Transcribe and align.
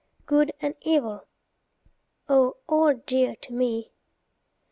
Good 0.25 0.51
and 0.59 0.73
evil! 0.81 1.27
O 2.27 2.57
all 2.67 2.95
dear 3.05 3.35
to 3.35 3.53
me! 3.53 3.91